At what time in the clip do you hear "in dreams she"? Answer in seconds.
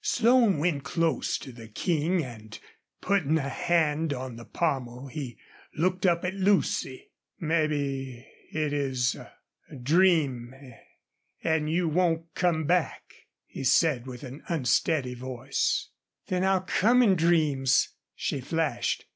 17.03-18.41